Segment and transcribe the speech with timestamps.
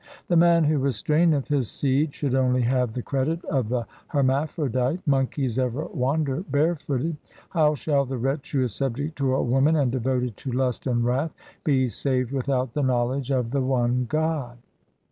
[0.29, 5.59] The man who restraineth his seed should only have the credit of the hermaphrodite; monkeys
[5.59, 7.17] ever wander bare footed.
[7.51, 11.05] How shall the wretch who is subject to a woman and devoted to lust and
[11.05, 14.57] wrath, be saved without the knowledge of the one God